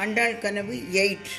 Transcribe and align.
ஆண்டாள் 0.00 0.38
கனவு 0.38 0.74
எயிட். 0.92 1.30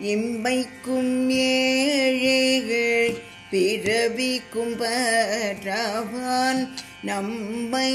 இம்மைக்கும் 0.00 1.28
ஏழைகள் 1.30 3.14
பிறவிக்கும் 3.50 4.76
பற்றவான் 4.78 6.62
நம்மை 7.02 7.92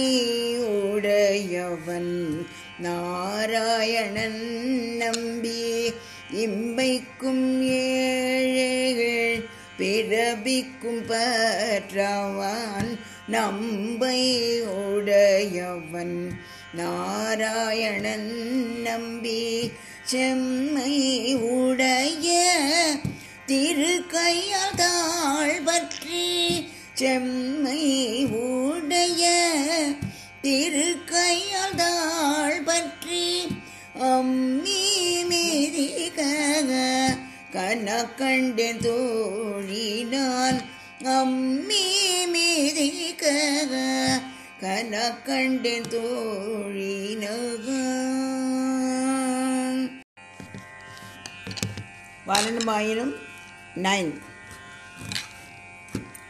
உடையவன் 0.58 2.47
நாராயணன் 2.79 4.42
நம்பி. 4.98 5.94
இம்மைக்கும் 6.34 7.46
ஏழைகள் 7.62 9.46
பிறவிக்கும் 9.80 11.02
பற்றவான் 11.08 12.92
நம்பை 13.28 14.20
உடையவன் 14.62 16.16
நாராயணன் 16.73 18.31
நம்பி 18.84 19.43
செம்மை 20.05 20.95
உடைய 21.49 22.27
திருக்கையால் 23.45 24.75
தாழ் 24.75 25.61
பற்றி 25.63 26.25
செம்மை 26.94 27.84
உடைய 28.41 29.23
திருக்கையால் 30.41 31.77
தாழ் 31.77 32.61
பற்றி 32.63 33.25
அம்மி 34.08 34.84
மீதிக 35.30 36.20
கனக்கண்டேன் 37.55 38.84
தோழினான் 38.86 40.59
அம்மி 41.16 41.86
மீதிக 42.31 43.23
கனக்கண்டேன் 44.59 45.88
தோழினகான் 45.88 47.03
வரணமாயிரம் 52.25 53.11
நைன் 53.77 54.09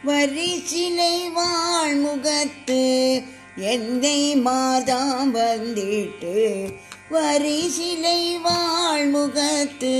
வரிசிலை 0.04 1.14
வாழ்முகத்து 1.36 2.82
எந்தை 3.68 4.20
மாதாம் 4.44 5.32
வந்திட்டு 5.32 6.34
வரிசிலை 7.10 8.20
வாழ்முகத்து 8.46 9.96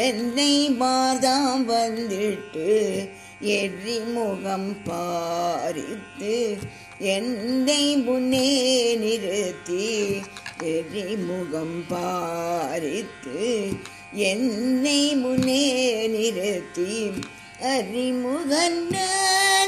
என்னை 0.00 0.54
மாதாம் 0.78 1.66
வந்திட்டு 1.66 2.70
எரி 3.40 3.98
முகம் 3.98 4.76
பாரித்து 4.84 6.56
என்னை 6.98 7.96
முன்னே 7.96 8.94
நிறுத்தி. 8.94 10.22
எரி 10.62 11.16
முகம் 11.16 11.84
பாரித்து 11.90 13.72
என்னை 14.12 15.14
முன்னே 15.14 16.06
நிறுத்தி. 16.06 17.10
அறிமுகன் 17.60 18.96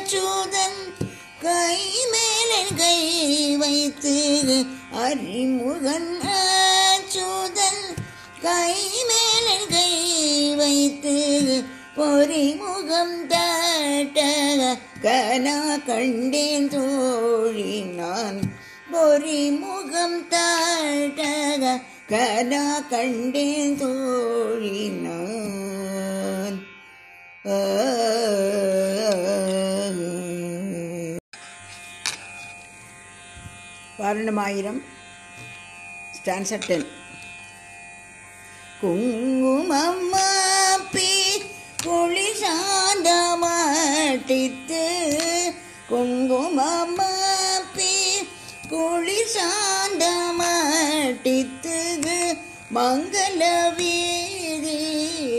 சூதன் 0.04 0.94
கை 1.40 1.78
மேலே 2.12 2.62
கை 2.76 3.56
வைத்து. 3.56 4.64
அறிமுகன் 4.92 6.20
சூதன் 7.08 7.94
கை 8.42 8.74
மேலே 9.08 9.58
கை 9.70 10.54
வைத்து. 10.54 11.74
பொறிமுகம் 11.96 13.14
தட்ட 13.28 14.18
கனா 15.04 15.54
கண்டேன் 15.86 16.68
தோழி 16.68 17.70
நான் 17.96 18.40
பொறிமுகம் 18.92 20.18
தட்ட 20.32 21.22
கனா 22.10 22.64
கண்டேன் 22.90 23.76
தோழி 23.78 24.76
நான் 25.04 26.58
வாரணமாயிரம் 33.98 34.80
ஸ்டான்சர் 36.16 36.66
டென் 36.66 36.86
குங்குமம்மாப்பி 38.80 40.15
குளி 49.26 49.34
சாந்தமாட்டித்து 49.34 51.76
மங்கள 52.70 53.42
வீதி 53.76 54.76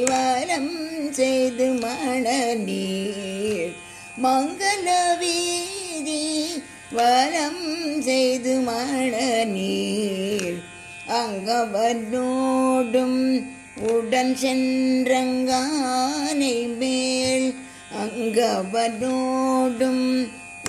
வரம் 0.09 0.73
செய்து 1.11 1.67
மணநீர் 1.83 3.73
மங்கள 4.17 4.97
வீதி 5.21 6.25
வரம் 6.91 7.65
செய்து 8.01 8.61
மணநீர் 8.61 10.59
அங்கவனோடும் 11.17 13.19
உடன் 13.89 14.35
சென்றங்கானை 14.41 16.67
மேல் 16.75 17.53
அங்கவனோடும் 18.01 20.03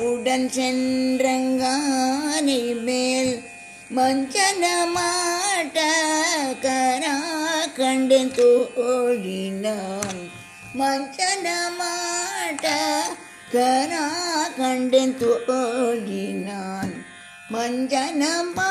உடன் 0.01 0.49
சென்றங்கானை 0.55 2.63
மேல் 2.85 3.43
மஞ்சனமாட்ட 3.91 5.79
கரா 6.65 7.15
கண்டு 7.79 8.21
தோழினான் 8.37 10.21
மஞ்சனமாட்ட 10.75 12.67
கரா 13.55 14.07
கண்டு 14.59 15.03
தோழினான் 15.21 16.95
மஞ்சனமா 17.53 18.71